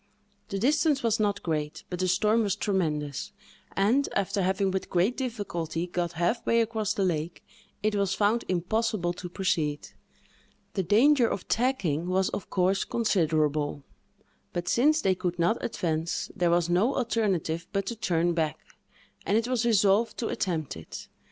The 0.49 0.57
distance 0.57 1.03
was 1.03 1.19
not 1.19 1.43
great, 1.43 1.83
but 1.91 1.99
the 1.99 2.07
storm 2.07 2.41
was 2.41 2.55
tremendous; 2.55 3.31
and, 3.77 4.09
after 4.15 4.41
having 4.41 4.71
with 4.71 4.89
great 4.89 5.15
difficulty 5.15 5.85
got 5.85 6.13
half 6.13 6.43
way 6.43 6.59
across 6.61 6.95
the 6.95 7.05
lake, 7.05 7.43
it 7.83 7.93
was 7.93 8.15
found 8.15 8.43
impossible 8.47 9.13
to 9.13 9.29
proceed. 9.29 9.89
The 10.73 10.81
danger 10.81 11.27
of 11.27 11.47
tacking 11.47 12.07
was, 12.07 12.29
of 12.29 12.49
course, 12.49 12.83
considerable; 12.83 13.83
but, 14.53 14.67
since 14.67 15.01
they 15.01 15.13
could 15.13 15.37
not 15.37 15.63
advance, 15.63 16.31
there 16.35 16.49
was 16.49 16.67
no 16.67 16.95
alternative 16.95 17.67
but 17.71 17.85
to 17.85 17.95
turn 17.95 18.33
back, 18.33 18.57
and 19.23 19.37
it 19.37 19.47
was 19.47 19.67
resolved 19.67 20.17
to 20.17 20.29
attempt 20.29 20.75
it. 20.75 21.09